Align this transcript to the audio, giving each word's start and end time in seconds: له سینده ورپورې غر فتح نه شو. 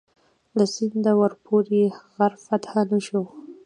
له 0.57 0.65
سینده 0.73 1.11
ورپورې 1.21 1.83
غر 2.15 2.33
فتح 2.45 2.71
نه 2.91 2.99
شو. 3.05 3.23